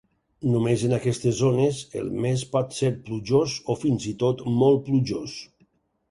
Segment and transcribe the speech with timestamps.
[0.51, 5.37] Només en aquestes zones el mes va ser plujós o fins i tot molt plujós.